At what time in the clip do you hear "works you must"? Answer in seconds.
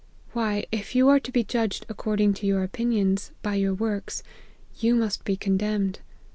3.75-5.23